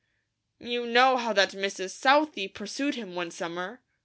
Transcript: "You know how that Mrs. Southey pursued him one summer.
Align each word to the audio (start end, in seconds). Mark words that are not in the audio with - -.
"You 0.59 0.87
know 0.87 1.17
how 1.17 1.31
that 1.33 1.51
Mrs. 1.51 1.91
Southey 1.91 2.47
pursued 2.47 2.95
him 2.95 3.13
one 3.13 3.29
summer. 3.29 3.83